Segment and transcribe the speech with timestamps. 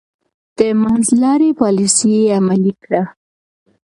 [0.57, 3.03] د منځلارۍ پاليسي يې عملي کړه.